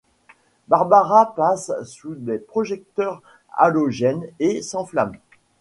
[0.67, 3.21] Barbara passe sous des projecteurs
[3.53, 5.13] halogènes et s'enflamme.